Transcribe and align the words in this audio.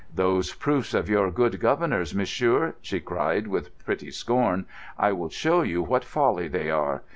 "Those 0.15 0.55
proofs 0.55 0.95
of 0.95 1.09
your 1.11 1.29
good 1.29 1.59
Governor's, 1.59 2.15
monsieur," 2.15 2.73
she 2.81 2.99
cried, 2.99 3.45
with 3.45 3.77
pretty 3.85 4.09
scorn, 4.09 4.65
"I 4.97 5.11
will 5.11 5.29
show 5.29 5.61
you 5.61 5.83
what 5.83 6.03
folly 6.03 6.47
they 6.47 6.71
are. 6.71 7.03